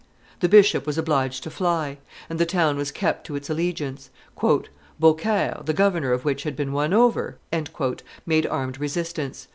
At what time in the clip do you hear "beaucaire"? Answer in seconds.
4.99-5.61